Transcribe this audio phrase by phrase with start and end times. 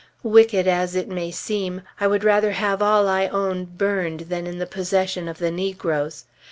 [0.23, 4.57] Wicked as it may seem, I would rather have all I own burned, than in
[4.57, 6.25] the possession of the negroes.